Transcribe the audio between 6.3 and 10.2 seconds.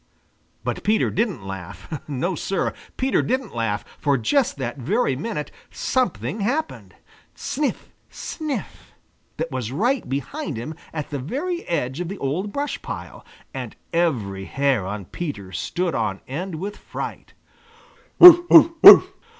happened. Sniff! Sniff! That was right